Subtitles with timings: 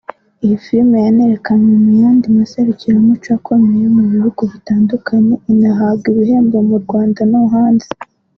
[0.43, 7.41] Iyi filime yanerekanwe mu yandi maserukiramuco akomeye mu bihugu bitandukanye inahabwa ibihembo mu Rwanda no
[7.55, 7.87] hanze